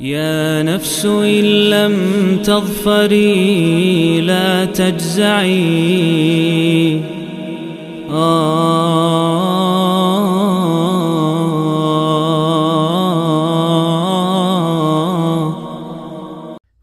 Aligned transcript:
يا 0.00 0.62
نفس 0.62 1.06
إن 1.06 1.44
لم 1.70 1.96
تظفري 2.44 4.20
لا 4.20 4.64
تجزعي. 4.64 5.58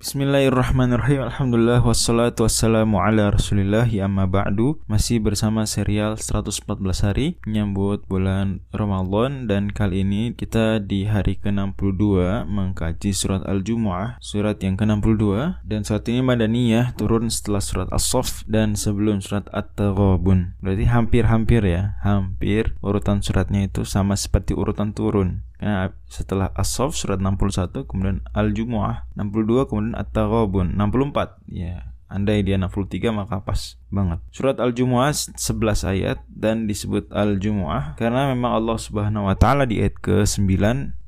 Bismillahirrahmanirrahim. 0.05 1.25
Alhamdulillah 1.25 1.81
Wassalatu 1.81 2.45
wassalamu 2.45 3.01
ala 3.01 3.33
rasulillah. 3.33 3.89
Amma 4.05 4.29
ba'du. 4.29 4.77
Masih 4.85 5.17
bersama 5.17 5.65
serial 5.65 6.21
114 6.21 6.61
hari 7.01 7.41
Menyambut 7.41 8.05
bulan 8.05 8.61
Ramadan. 8.69 9.49
Dan 9.49 9.73
kali 9.73 10.05
ini 10.05 10.37
kita 10.37 10.77
di 10.77 11.09
hari 11.09 11.41
ke-62 11.41 12.21
Mengkaji 12.45 13.17
surat 13.17 13.49
Al-Jumu'ah 13.49 14.21
Surat 14.21 14.61
yang 14.61 14.77
ke-62 14.77 15.25
Dan 15.65 15.81
saat 15.81 16.05
ini 16.05 16.21
Madaniyah 16.21 16.93
turun 16.93 17.33
setelah 17.33 17.65
surat 17.65 17.89
As-Sof 17.89 18.45
Dan 18.45 18.77
sebelum 18.77 19.25
surat 19.25 19.49
At-Taghabun. 19.49 20.61
Berarti 20.61 20.85
hampir-hampir 20.85 21.65
ya 21.65 21.97
Hampir 22.05 22.77
urutan 22.85 23.25
suratnya 23.25 23.65
itu 23.65 23.81
sama 23.89 24.13
seperti 24.13 24.53
urutan 24.53 24.93
turun 24.93 25.41
karena 25.65 25.97
setelah 26.05 26.53
As-Saff 26.53 26.93
surat 26.93 27.17
61, 27.17 27.89
kemudian 27.89 28.21
Al-Jumu'ah 28.37 29.09
62, 29.17 29.65
kemudian 29.65 29.97
At-Taghabun 29.97 30.77
64. 30.77 31.41
Ya, 31.49 31.94
andai 32.11 32.45
dia 32.45 32.59
63 32.59 33.11
maka 33.11 33.41
pas 33.41 33.77
banget. 33.89 34.19
Surat 34.29 34.59
Al-Jumu'ah 34.59 35.13
11 35.13 35.91
ayat 35.91 36.17
dan 36.27 36.67
disebut 36.67 37.09
Al-Jumu'ah 37.09 37.95
karena 37.95 38.31
memang 38.33 38.55
Allah 38.55 38.77
Subhanahu 38.77 39.27
wa 39.31 39.35
taala 39.39 39.63
di 39.63 39.81
ayat 39.81 39.97
ke-9 40.03 40.45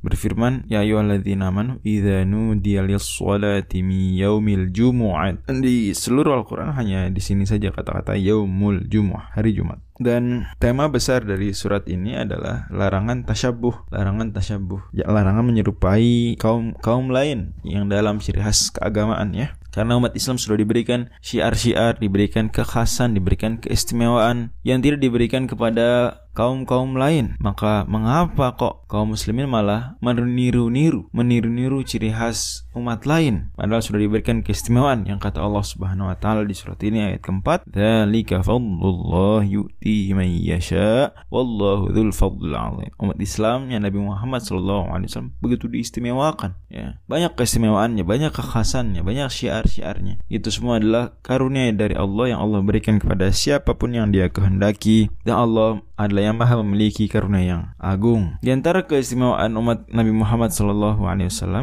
berfirman 0.08 0.64
ya 0.72 0.86
ayyuhalladzina 0.88 1.52
amanu 1.52 1.84
idza 1.84 2.24
nudiya 2.24 2.86
lis-sholati 2.88 3.84
min 3.84 4.16
yaumil 4.16 4.72
jumu'ah. 4.72 5.36
Di 5.52 5.92
seluruh 5.92 6.38
Al-Qur'an 6.40 6.72
hanya 6.80 7.12
di 7.12 7.20
sini 7.20 7.44
saja 7.44 7.74
kata-kata 7.76 8.16
yaumul 8.16 8.88
jumu'ah, 8.88 9.36
hari 9.36 9.52
Jumat. 9.58 9.84
Dan 9.98 10.46
tema 10.62 10.88
besar 10.94 11.26
dari 11.26 11.58
surat 11.58 11.90
ini 11.90 12.14
adalah 12.14 12.70
larangan 12.70 13.26
tasyabuh, 13.26 13.90
larangan 13.90 14.30
tasyabuh, 14.30 14.94
ya, 14.94 15.10
larangan 15.10 15.42
menyerupai 15.42 16.38
kaum 16.38 16.78
kaum 16.80 17.10
lain 17.10 17.58
yang 17.66 17.90
dalam 17.90 18.22
ciri 18.22 18.46
khas 18.46 18.70
keagamaan 18.70 19.34
ya. 19.34 19.58
Karena 19.72 20.00
umat 20.00 20.16
Islam 20.18 20.40
sudah 20.42 20.58
diberikan 20.58 21.12
syiar-syiar, 21.22 22.00
diberikan 22.02 22.50
kekhasan, 22.50 23.14
diberikan 23.14 23.60
keistimewaan 23.62 24.56
yang 24.64 24.82
tidak 24.82 25.04
diberikan 25.04 25.46
kepada 25.46 26.20
kaum-kaum 26.38 26.94
lain. 26.94 27.34
Maka 27.42 27.90
mengapa 27.90 28.54
kok 28.54 28.86
kaum 28.86 29.18
muslimin 29.18 29.50
malah 29.50 29.98
meniru-niru, 30.06 31.10
meniru-niru 31.10 31.82
ciri 31.82 32.14
khas 32.14 32.70
umat 32.78 33.10
lain? 33.10 33.50
Padahal 33.58 33.82
sudah 33.82 33.98
diberikan 33.98 34.46
keistimewaan 34.46 35.10
yang 35.10 35.18
kata 35.18 35.42
Allah 35.42 35.66
Subhanahu 35.66 36.14
wa 36.14 36.18
taala 36.22 36.46
di 36.46 36.54
surat 36.54 36.78
ini 36.86 37.10
ayat 37.10 37.26
keempat, 37.26 37.66
"Dzalika 37.66 38.46
fadlullah 38.46 39.42
yu'tihi 39.42 40.14
man 40.14 40.30
yasha 40.30 41.18
wallahu 41.34 41.90
dzul 41.90 42.14
'azim." 42.14 42.94
Umat 43.02 43.18
Islam 43.18 43.74
yang 43.74 43.82
Nabi 43.82 43.98
Muhammad 43.98 44.46
sallallahu 44.46 44.94
alaihi 44.94 45.10
wasallam 45.10 45.34
begitu 45.42 45.66
diistimewakan, 45.66 46.54
ya. 46.70 47.02
Banyak 47.10 47.34
keistimewaannya, 47.34 48.06
banyak 48.06 48.30
kekhasannya, 48.30 49.02
banyak 49.02 49.34
syiar-syiarnya. 49.34 50.22
Itu 50.30 50.54
semua 50.54 50.78
adalah 50.78 51.18
karunia 51.26 51.74
dari 51.74 51.98
Allah 51.98 52.36
yang 52.36 52.40
Allah 52.44 52.62
berikan 52.62 53.02
kepada 53.02 53.32
siapa 53.34 53.74
pun 53.74 53.96
yang 53.96 54.12
Dia 54.12 54.28
kehendaki. 54.28 55.10
Dan 55.24 55.40
Allah 55.40 55.82
adalah 55.98 56.30
yang 56.30 56.38
maha 56.38 56.62
memiliki 56.62 57.10
karunia 57.10 57.44
yang 57.44 57.62
agung. 57.82 58.38
Di 58.46 58.54
antara 58.54 58.86
keistimewaan 58.86 59.58
umat 59.58 59.90
Nabi 59.90 60.14
Muhammad 60.14 60.54
SAW 60.54 60.94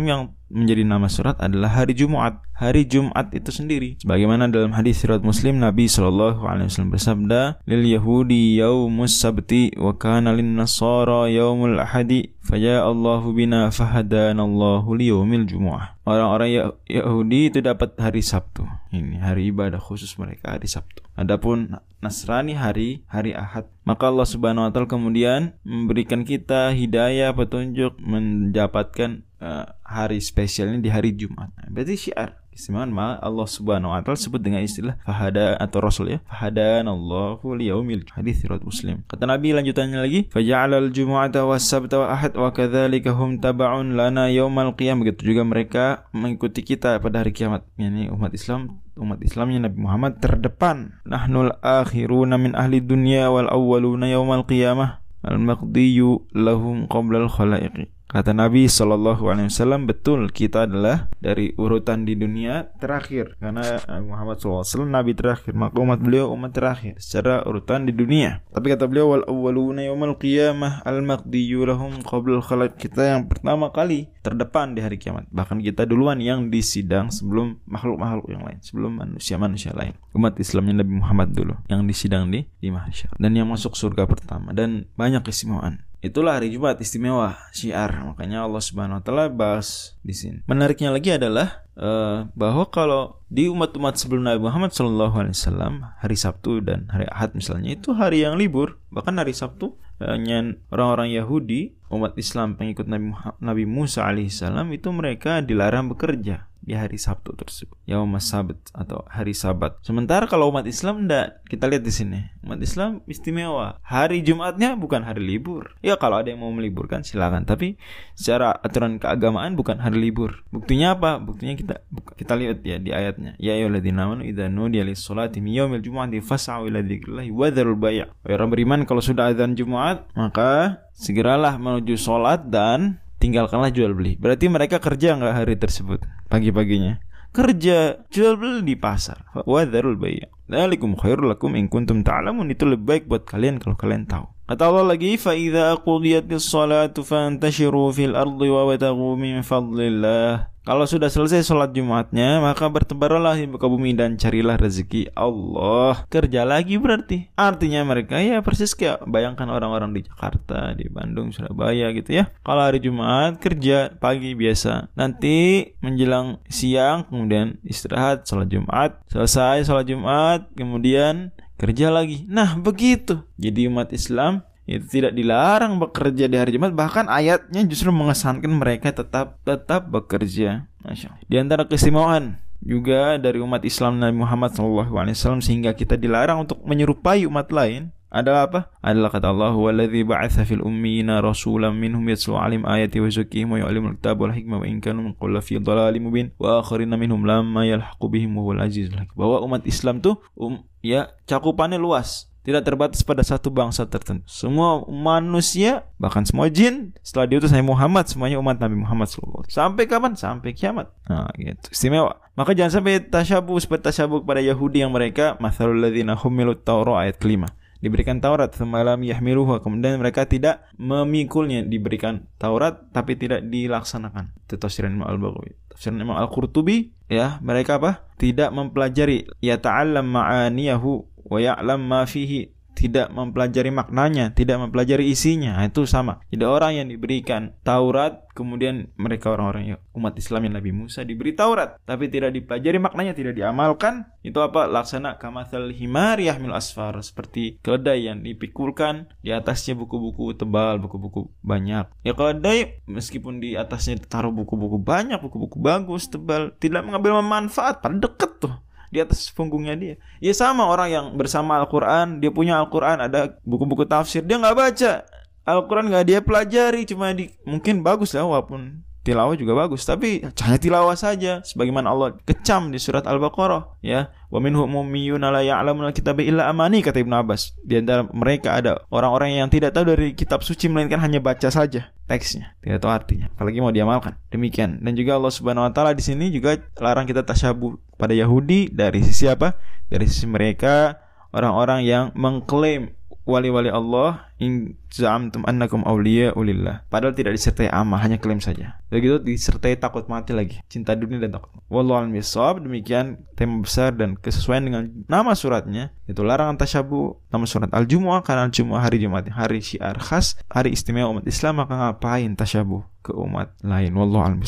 yang 0.03 0.35
menjadi 0.55 0.87
nama 0.87 1.11
surat 1.11 1.35
adalah 1.43 1.83
hari 1.83 1.99
Jumat. 1.99 2.39
Hari 2.55 2.87
Jumat 2.87 3.35
itu 3.35 3.51
sendiri. 3.51 3.99
Sebagaimana 3.99 4.47
dalam 4.47 4.71
hadis 4.79 5.03
riwayat 5.03 5.27
Muslim 5.27 5.59
Nabi 5.59 5.91
Shallallahu 5.91 6.47
alaihi 6.47 6.71
wasallam 6.71 6.95
bersabda, 6.95 7.59
"Lil 7.67 7.83
Yahudi 7.91 8.63
yaumus 8.63 9.19
sabti 9.19 9.75
wa 9.75 9.99
kana 9.99 10.31
lin 10.31 10.55
Nasara 10.55 11.27
yaumul 11.27 11.83
ahadi, 11.83 12.31
faja 12.47 12.87
Allahu 12.87 13.35
bina 13.35 13.75
fahadana 13.75 14.47
Allahu 14.47 14.95
liyaumil 14.95 15.51
Jumu'ah." 15.51 15.99
Orang-orang 16.07 16.79
Yahudi 16.87 17.49
itu 17.49 17.59
dapat 17.65 17.97
hari 17.97 18.21
Sabtu. 18.21 18.69
Ini 18.93 19.25
hari 19.25 19.49
ibadah 19.49 19.81
khusus 19.81 20.15
mereka 20.21 20.55
hari 20.55 20.69
Sabtu. 20.69 21.01
Adapun 21.17 21.81
Nasrani 22.05 22.53
hari 22.53 23.01
hari 23.09 23.33
Ahad. 23.33 23.65
Maka 23.89 24.13
Allah 24.13 24.29
Subhanahu 24.29 24.69
wa 24.69 24.71
taala 24.71 24.85
kemudian 24.85 25.57
memberikan 25.65 26.29
kita 26.29 26.77
hidayah 26.77 27.33
petunjuk 27.33 27.97
mendapatkan 27.97 29.25
uh, 29.41 29.73
hari 29.95 30.19
spesialnya 30.19 30.83
di 30.83 30.91
hari 30.91 31.15
Jumat. 31.15 31.55
Nah, 31.55 31.71
berarti 31.71 32.11
syiar. 32.11 32.43
Istimewaan 32.55 32.95
ma 32.95 33.19
Allah 33.19 33.51
Subhanahu 33.51 33.91
wa 33.91 33.99
taala 33.99 34.15
sebut 34.15 34.39
dengan 34.39 34.63
istilah 34.63 34.95
fahada 35.03 35.59
atau 35.59 35.83
rasul 35.83 36.15
ya. 36.15 36.19
Fahadan 36.31 36.87
Allahu 36.87 37.59
liyaumil 37.59 38.07
hadis 38.15 38.47
riwayat 38.47 38.63
Muslim. 38.63 39.03
Kata 39.11 39.27
Nabi 39.27 39.51
lanjutannya 39.51 39.99
lagi, 39.99 40.31
faja'alal 40.31 40.95
jumu'ata 40.95 41.43
was 41.51 41.67
sabta 41.67 41.99
wa 41.99 42.15
ahad 42.15 42.39
wa 42.39 42.55
kadzalika 42.55 43.11
hum 43.11 43.43
taba'un 43.43 43.99
lana 43.99 44.31
yaumal 44.31 44.71
qiyam. 44.79 45.03
Begitu 45.03 45.35
juga 45.35 45.43
mereka 45.43 46.07
mengikuti 46.15 46.63
kita 46.63 47.03
pada 47.03 47.27
hari 47.27 47.35
kiamat. 47.35 47.67
Yani 47.75 48.07
umat 48.15 48.31
Islam 48.31 48.79
umat 48.95 49.19
Islamnya 49.27 49.67
Nabi 49.67 49.79
Muhammad 49.83 50.23
terdepan. 50.23 51.03
Nahnul 51.03 51.59
akhiruna 51.59 52.39
min 52.39 52.55
ahli 52.55 52.79
dunya 52.79 53.35
wal 53.35 53.51
awwaluna 53.51 54.07
yaumal 54.07 54.47
qiyamah. 54.47 55.03
Al-maqdiyu 55.27 56.31
lahum 56.37 56.87
qabla 56.87 57.27
al-khalaiqi. 57.27 57.91
Kata 58.15 58.31
Nabi 58.31 58.71
Shallallahu 58.71 59.27
Alaihi 59.27 59.51
Wasallam 59.51 59.91
betul 59.91 60.31
kita 60.31 60.71
adalah 60.71 61.11
dari 61.19 61.51
urutan 61.59 62.07
di 62.07 62.15
dunia 62.15 62.71
terakhir 62.79 63.35
karena 63.43 63.83
Muhammad 64.07 64.39
SAW 64.39 64.87
Nabi 64.87 65.19
terakhir 65.19 65.51
maka 65.51 65.75
umat 65.83 65.99
beliau 65.99 66.31
umat 66.31 66.55
terakhir 66.55 66.95
secara 67.03 67.43
urutan 67.43 67.91
di 67.91 67.91
dunia. 67.91 68.39
Tapi 68.55 68.71
kata 68.71 68.87
beliau 68.87 69.19
wal 69.19 69.27
awwaluna 69.27 69.83
yaumal 69.83 70.15
qiyamah 70.15 70.87
al 70.87 71.03
maqdiyu 71.03 71.67
lahum 71.67 72.07
khalaq 72.07 72.79
kita 72.79 73.19
yang 73.19 73.27
pertama 73.27 73.75
kali 73.75 74.07
terdepan 74.23 74.79
di 74.79 74.87
hari 74.87 74.95
kiamat. 74.95 75.27
Bahkan 75.35 75.59
kita 75.59 75.83
duluan 75.83 76.23
yang 76.23 76.55
disidang 76.55 77.11
sebelum 77.11 77.67
makhluk-makhluk 77.67 78.31
yang 78.31 78.47
lain, 78.47 78.63
sebelum 78.63 78.95
manusia-manusia 78.95 79.75
lain. 79.75 79.99
Umat 80.15 80.39
Islamnya 80.39 80.87
Nabi 80.87 81.03
Muhammad 81.03 81.35
dulu 81.35 81.59
yang 81.67 81.83
disidang 81.83 82.31
di 82.31 82.47
di 82.63 82.71
mahsyar 82.71 83.11
dan 83.19 83.35
yang 83.35 83.51
masuk 83.51 83.75
surga 83.75 84.07
pertama 84.07 84.55
dan 84.55 84.87
banyak 84.95 85.27
keistimewaan. 85.27 85.83
Itulah 86.05 86.37
hari 86.37 86.53
Jumat 86.53 86.77
istimewa 86.85 87.41
syiar. 87.57 87.89
Makanya 88.05 88.45
Allah 88.45 88.61
Subhanahu 88.61 89.01
wa 89.01 89.05
taala 89.05 89.33
bahas 89.33 89.97
di 90.05 90.13
sini. 90.13 90.45
Menariknya 90.45 90.93
lagi 90.93 91.17
adalah 91.17 91.65
uh, 91.81 92.29
bahwa 92.37 92.69
kalau 92.69 93.25
di 93.33 93.49
umat-umat 93.49 93.97
sebelum 93.97 94.29
Nabi 94.29 94.45
Muhammad 94.45 94.77
Shallallahu 94.77 95.17
alaihi 95.17 95.33
wasallam 95.33 95.81
hari 96.05 96.17
Sabtu 96.21 96.61
dan 96.61 96.93
hari 96.93 97.09
Ahad 97.09 97.33
misalnya 97.33 97.73
itu 97.73 97.97
hari 97.97 98.21
yang 98.21 98.37
libur. 98.37 98.77
Bahkan 98.93 99.17
hari 99.17 99.33
Sabtu 99.33 99.81
hanya 99.97 100.61
orang-orang 100.69 101.09
Yahudi, 101.09 101.73
umat 101.89 102.13
Islam 102.21 102.61
pengikut 102.61 102.85
Nabi 102.85 103.17
Nabi 103.41 103.65
Musa 103.65 104.05
alaihissalam 104.05 104.69
itu 104.77 104.93
mereka 104.93 105.41
dilarang 105.41 105.89
bekerja 105.89 106.53
di 106.65 106.73
hari 106.73 106.97
Sabtu 106.97 107.37
tersebut. 107.37 107.77
Yaum 107.85 108.17
Sabat 108.17 108.57
atau 108.73 109.05
hari 109.13 109.37
Sabat. 109.37 109.77
Sementara 109.85 110.25
kalau 110.25 110.49
umat 110.49 110.65
Islam 110.65 111.05
enggak, 111.05 111.45
kita 111.45 111.69
lihat 111.69 111.85
di 111.85 111.93
sini. 111.93 112.21
Umat 112.41 112.61
Islam 112.65 113.05
istimewa. 113.05 113.77
Hari 113.85 114.25
Jumatnya 114.25 114.73
bukan 114.75 115.05
hari 115.05 115.21
libur. 115.21 115.77
Ya 115.85 116.01
kalau 116.01 116.25
ada 116.25 116.33
yang 116.33 116.41
mau 116.41 116.51
meliburkan 116.51 117.05
silakan, 117.05 117.45
tapi 117.45 117.77
secara 118.17 118.57
aturan 118.65 118.97
keagamaan 118.97 119.55
bukan 119.55 119.77
hari 119.77 120.01
libur. 120.01 120.41
Buktinya 120.49 120.97
apa? 120.97 121.21
Buktinya 121.21 121.53
kita 121.53 121.85
kita 122.17 122.33
lihat 122.35 122.65
ya 122.65 122.81
di 122.81 122.91
ayatnya. 122.97 123.37
Ya 123.37 123.61
ayyuhalladzina 123.61 124.09
amanu 124.09 124.25
idza 124.25 124.49
nudiya 124.49 124.89
lis-salati 124.89 125.45
min 125.45 125.53
yaumil 125.61 125.85
jumu'ati 125.85 126.25
fas'au 126.25 126.65
ila 126.65 126.81
dzikrillah 126.81 127.29
wa 127.29 127.47
dzarul 127.53 127.77
bay'. 127.77 128.09
Orang 128.25 128.49
beriman 128.49 128.89
kalau 128.89 129.05
sudah 129.05 129.29
azan 129.31 129.53
Jumat, 129.53 130.09
maka 130.17 130.81
segeralah 130.97 131.61
menuju 131.61 131.99
sholat 132.01 132.49
dan 132.49 133.04
tinggalkanlah 133.25 133.73
jual 133.73 133.97
beli. 133.97 134.21
Berarti 134.21 134.53
mereka 134.53 134.77
kerja 134.77 135.17
nggak 135.17 135.33
hari 135.33 135.57
tersebut 135.57 136.05
pagi-paginya? 136.29 137.01
Kerja 137.33 138.05
jual 138.13 138.37
beli 138.37 138.61
di 138.61 138.77
pasar. 138.77 139.25
Wadarul 139.49 139.97
bay'. 139.97 140.29
Dzalikum 140.45 140.97
khairul 141.01 141.33
lakum 141.33 141.57
in 141.57 141.73
kuntum 141.73 142.05
ta'lamun. 142.05 142.53
Itu 142.53 142.69
lebih 142.69 142.85
baik 142.85 143.05
buat 143.09 143.25
kalian 143.25 143.61
kalau 143.61 143.77
kalian 143.81 144.05
tahu. 144.05 144.29
Kata 144.45 144.69
Allah 144.69 144.85
lagi, 144.93 145.17
"Fa 145.17 145.33
idza 145.33 145.73
qudiyatis 145.81 146.45
salatu 146.45 147.01
fantashiru 147.01 147.89
fil 147.97 148.13
ardi 148.13 148.53
wa 148.53 148.69
wabtaghu 148.69 149.17
min 149.17 149.41
fadlillah." 149.41 150.53
Kalau 150.65 150.89
sudah 150.89 151.13
selesai 151.13 151.45
sholat 151.45 151.77
Jumatnya, 151.77 152.41
maka 152.41 152.65
bertebaranlah 152.73 153.37
di 153.37 153.45
muka 153.45 153.69
bumi 153.69 153.93
dan 153.93 154.17
carilah 154.17 154.57
rezeki 154.57 155.13
Allah. 155.13 156.09
Kerja 156.09 156.49
lagi 156.49 156.81
berarti. 156.81 157.29
Artinya 157.37 157.85
mereka 157.85 158.17
ya 158.25 158.41
persis 158.41 158.73
kayak 158.73 159.05
bayangkan 159.05 159.45
orang-orang 159.53 159.93
di 159.93 160.09
Jakarta, 160.09 160.73
di 160.73 160.89
Bandung, 160.89 161.37
Surabaya 161.37 161.93
gitu 161.93 162.17
ya. 162.17 162.33
Kalau 162.41 162.65
hari 162.65 162.81
Jumat 162.81 163.45
kerja 163.45 163.93
pagi 164.01 164.33
biasa. 164.33 164.89
Nanti 164.97 165.69
menjelang 165.85 166.41
siang 166.49 167.05
kemudian 167.13 167.61
istirahat 167.61 168.25
sholat 168.25 168.49
Jumat. 168.49 169.05
Selesai 169.13 169.69
sholat 169.69 169.85
Jumat 169.85 170.34
kemudian 170.55 171.31
kerja 171.61 171.93
lagi. 171.95 172.27
Nah 172.27 172.59
begitu. 172.59 173.23
Jadi 173.39 173.71
umat 173.71 173.95
Islam 173.95 174.43
itu 174.65 175.01
tidak 175.01 175.13
dilarang 175.13 175.77
bekerja 175.77 176.25
di 176.25 176.37
hari 176.41 176.57
Jumat 176.57 176.73
bahkan 176.73 177.05
ayatnya 177.05 177.61
justru 177.69 177.93
mengesankan 177.93 178.49
mereka 178.49 178.97
tetap 178.97 179.37
tetap 179.45 179.93
bekerja 179.93 180.65
Masya 180.81 181.13
Allah. 181.13 181.21
di 181.29 181.37
antara 181.37 181.69
keistimewaan 181.69 182.41
juga 182.65 183.21
dari 183.21 183.45
umat 183.45 183.61
Islam 183.61 184.01
Nabi 184.01 184.25
Muhammad 184.25 184.57
SAW 184.57 185.45
sehingga 185.45 185.77
kita 185.77 186.01
dilarang 186.01 186.49
untuk 186.49 186.65
menyerupai 186.65 187.29
umat 187.29 187.53
lain 187.53 187.93
adalah 188.15 188.47
apa? 188.47 188.61
Adalah 188.79 189.11
kata 189.11 189.35
Allah 189.35 189.51
waladzi 189.51 190.07
ba'atsa 190.07 190.47
fil 190.47 190.63
ummiyina 190.63 191.19
rasulan 191.19 191.75
minhum 191.75 192.07
yatlu 192.07 192.39
'alim 192.39 192.63
ayati 192.63 193.03
wa 193.03 193.11
yuzakkihim 193.11 193.51
wa 193.51 193.59
yu'allimul 193.59 193.99
kitaba 193.99 194.31
wal 194.31 194.35
hikmah 194.35 194.63
wa 194.63 194.67
in 194.71 194.79
kanu 194.79 195.11
min 195.11 195.13
qablu 195.19 195.43
fi 195.43 195.59
dhalalin 195.59 195.99
mubin 195.99 196.27
wa 196.39 196.63
akharina 196.63 196.95
minhum 196.95 197.27
lamma 197.27 197.67
yalhaqu 197.67 198.07
bihim 198.07 198.39
wa 198.39 198.47
huwal 198.47 198.63
hakim. 198.63 199.11
Bahwa 199.19 199.43
umat 199.43 199.67
Islam 199.67 199.99
tuh 199.99 200.23
um, 200.39 200.63
ya 200.79 201.11
cakupannya 201.27 201.83
luas 201.83 202.31
tidak 202.45 202.61
terbatas 202.69 203.01
pada 203.01 203.25
satu 203.25 203.49
bangsa 203.49 203.89
tertentu. 203.89 204.29
Semua 204.29 204.85
manusia, 204.85 205.89
bahkan 205.97 206.29
semua 206.29 206.53
jin, 206.53 206.93
setelah 207.01 207.25
diutus 207.25 207.49
Nabi 207.49 207.73
Muhammad, 207.73 208.05
semuanya 208.05 208.37
umat 208.37 208.61
Nabi 208.61 208.77
Muhammad 208.77 209.09
SAW. 209.09 209.49
Sampai 209.49 209.89
kapan? 209.89 210.13
Sampai 210.13 210.53
kiamat. 210.53 210.93
Nah, 211.09 211.33
gitu. 211.41 211.73
Istimewa. 211.73 212.21
Maka 212.37 212.53
jangan 212.53 212.79
sampai 212.85 213.01
tasyabuh 213.01 213.57
seperti 213.65 213.89
tasyabuh 213.89 214.21
kepada 214.21 214.45
Yahudi 214.45 214.85
yang 214.85 214.93
mereka 214.93 215.41
mathalul 215.41 215.81
ladzina 215.81 216.21
humilut 216.21 216.61
Taurat 216.69 217.09
ayat 217.09 217.17
kelima 217.17 217.49
diberikan 217.85 218.17
Taurat 218.17 218.49
semalam 218.57 218.97
yahmiluhu 219.05 219.61
kemudian 219.61 220.01
mereka 220.01 220.25
tidak 220.25 220.65
memikulnya 220.81 221.61
diberikan 221.61 222.25
Taurat 222.41 222.89
tapi 222.97 223.21
tidak 223.21 223.45
dilaksanakan. 223.45 224.33
Itu 224.49 224.57
tafsiran 224.57 224.97
Imam 224.97 225.05
Al-Baghawi. 225.05 225.53
Tafsiran 225.69 226.01
Imam 226.01 226.17
Al-Qurtubi 226.17 226.97
ya 227.13 227.37
mereka 227.45 227.77
apa? 227.77 228.09
Tidak 228.17 228.49
mempelajari 228.49 229.29
ya 229.45 229.61
ta'allam 229.61 230.09
ma'aniyahu 230.09 230.91
wa 231.29 231.39
ya'lam 231.41 231.85
ma 231.85 232.09
fihi 232.09 232.54
tidak 232.75 233.09
mempelajari 233.15 233.71
maknanya, 233.71 234.35
tidak 234.35 234.61
mempelajari 234.61 235.09
isinya. 235.09 235.57
Nah, 235.57 235.71
itu 235.71 235.87
sama. 235.87 236.21
Jadi 236.29 236.45
orang 236.45 236.73
yang 236.83 236.89
diberikan 236.91 237.55
Taurat, 237.63 238.27
kemudian 238.35 238.91
mereka 238.99 239.31
orang-orang 239.31 239.75
yang 239.75 239.81
umat 239.95 240.19
Islam 240.19 240.51
yang 240.51 240.55
Nabi 240.59 240.75
Musa 240.75 241.07
diberi 241.07 241.33
Taurat, 241.33 241.79
tapi 241.87 242.11
tidak 242.11 242.35
dipelajari 242.35 242.79
maknanya, 242.83 243.15
tidak 243.15 243.39
diamalkan. 243.39 244.11
Itu 244.21 244.43
apa? 244.43 244.67
Laksana 244.67 245.17
kamathal 245.17 245.71
himar 245.71 246.19
yahmil 246.19 246.53
asfar, 246.53 246.99
seperti 247.01 247.63
keledai 247.63 248.11
yang 248.11 248.27
dipikulkan, 248.27 249.09
di 249.23 249.31
atasnya 249.31 249.79
buku-buku 249.79 250.35
tebal, 250.35 250.83
buku-buku 250.83 251.31
banyak. 251.47 251.87
Ya 252.03 252.13
keledai 252.13 252.83
meskipun 252.91 253.39
di 253.39 253.55
atasnya 253.55 254.03
taruh 254.03 254.35
buku-buku 254.35 254.83
banyak, 254.83 255.23
buku-buku 255.23 255.63
bagus, 255.63 256.11
tebal, 256.11 256.53
tidak 256.59 256.83
mengambil 256.83 257.23
manfaat, 257.23 257.79
pada 257.79 257.97
deket 257.97 258.43
tuh 258.43 258.55
di 258.95 259.03
atas 259.03 259.27
punggungnya 259.35 259.75
dia. 259.75 259.95
Ya 260.23 260.31
sama 260.31 260.71
orang 260.71 260.89
yang 260.95 261.07
bersama 261.19 261.59
Al-Quran, 261.59 262.23
dia 262.23 262.31
punya 262.31 262.63
Al-Quran, 262.63 263.11
ada 263.11 263.35
buku-buku 263.43 263.83
tafsir, 263.91 264.23
dia 264.23 264.39
nggak 264.39 264.55
baca. 264.55 265.03
Al-Quran 265.43 265.91
nggak 265.91 266.07
dia 266.07 266.19
pelajari, 266.23 266.87
cuma 266.87 267.11
di 267.11 267.35
mungkin 267.43 267.83
bagus 267.83 268.15
lah 268.15 268.23
walaupun 268.23 268.87
tilawah 269.05 269.37
juga 269.37 269.53
bagus 269.53 269.85
tapi 269.85 270.25
hanya 270.25 270.59
tilawah 270.59 270.97
saja 270.97 271.45
sebagaimana 271.45 271.93
Allah 271.93 272.17
kecam 272.25 272.73
di 272.73 272.81
surat 272.81 273.05
Al-Baqarah 273.05 273.79
ya. 273.85 274.09
Wa 274.35 274.43
minhum 274.43 274.67
ummiyuna 274.67 275.31
la 275.31 275.47
ya'lamuna 275.47 275.95
kitaba 275.95 276.19
illa 276.19 276.51
amani 276.51 276.83
kata 276.83 276.99
Ibnu 276.99 277.15
Abbas. 277.15 277.55
Di 277.63 277.79
antara 277.79 278.03
mereka 278.11 278.59
ada 278.59 278.83
orang-orang 278.91 279.39
yang 279.39 279.47
tidak 279.47 279.77
tahu 279.77 279.95
dari 279.95 280.17
kitab 280.19 280.43
suci 280.43 280.67
melainkan 280.67 280.99
hanya 280.99 281.23
baca 281.23 281.47
saja 281.53 281.95
teksnya. 282.11 282.59
Tidak 282.59 282.83
tahu 282.83 282.91
artinya 282.91 283.31
apalagi 283.31 283.63
mau 283.63 283.71
diamalkan. 283.71 284.19
Demikian. 284.35 284.83
Dan 284.83 284.99
juga 284.99 285.21
Allah 285.21 285.31
Subhanahu 285.31 285.69
wa 285.69 285.73
taala 285.77 285.95
di 285.95 286.03
sini 286.03 286.35
juga 286.35 286.59
larang 286.83 287.07
kita 287.07 287.23
tasyabuh 287.23 287.79
pada 287.95 288.17
Yahudi 288.17 288.75
dari 288.75 289.07
sisi 289.07 289.31
apa? 289.31 289.55
Dari 289.87 290.09
sisi 290.11 290.27
mereka 290.27 290.99
orang-orang 291.31 291.87
yang 291.87 292.05
mengklaim 292.19 292.91
wali-wali 293.25 293.73
Allah 293.73 294.29
in 294.39 294.77
za'amtum 294.93 295.45
annakum 295.49 295.85
awliya 295.85 296.37
ulillah. 296.37 296.85
Padahal 296.89 297.17
tidak 297.17 297.37
disertai 297.37 297.73
amal 297.73 298.01
hanya 298.01 298.21
klaim 298.21 298.41
saja. 298.41 298.81
Begitu 298.93 299.21
disertai 299.21 299.77
takut 299.81 300.07
mati 300.07 300.37
lagi. 300.37 300.61
Cinta 300.69 300.97
dunia 300.97 301.21
dan 301.21 301.37
takut 301.37 301.55
wallahu 301.75 302.07
a'lam 302.07 302.63
demikian 302.63 303.19
tema 303.35 303.65
besar 303.65 303.97
dan 303.97 304.15
kesesuaian 304.15 304.63
dengan 304.63 304.87
nama 305.11 305.35
suratnya 305.35 305.91
itu 306.07 306.23
larangan 306.23 306.55
tasyabu 306.55 307.19
nama 307.33 307.49
surat 307.49 307.73
al-jumu'ah 307.75 308.23
karena 308.23 308.47
al-jumu'ah 308.47 308.87
hari 308.87 309.03
Jumat 309.03 309.27
hari 309.33 309.65
syiar 309.65 309.99
khas 309.99 310.39
hari 310.47 310.77
istimewa 310.77 311.11
umat 311.19 311.27
Islam 311.27 311.65
maka 311.65 311.75
ngapain 311.75 312.37
tasyabu 312.39 312.87
ke 313.03 313.11
umat 313.11 313.57
lain? 313.65 313.93
Wallahu 313.97 314.23
a'lam 314.23 314.41